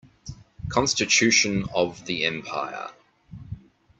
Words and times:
Constitution 0.67 1.65
of 1.75 2.07
the 2.07 2.25
empire 2.25 2.89